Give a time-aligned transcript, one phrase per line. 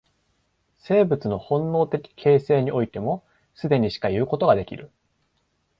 [0.79, 4.89] 生物の本能的形成においても、既にしかいうことができる。